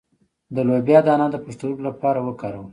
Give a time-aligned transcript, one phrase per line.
[0.55, 2.67] د لوبیا دانه د پښتورګو لپاره وکاروئ